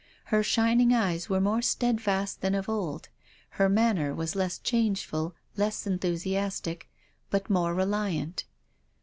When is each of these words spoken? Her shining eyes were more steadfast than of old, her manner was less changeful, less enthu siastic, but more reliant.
Her 0.33 0.41
shining 0.41 0.95
eyes 0.95 1.29
were 1.29 1.39
more 1.39 1.61
steadfast 1.61 2.41
than 2.41 2.55
of 2.55 2.67
old, 2.67 3.09
her 3.61 3.69
manner 3.69 4.15
was 4.15 4.35
less 4.35 4.57
changeful, 4.57 5.35
less 5.55 5.85
enthu 5.85 6.13
siastic, 6.15 6.85
but 7.29 7.51
more 7.51 7.75
reliant. 7.75 8.45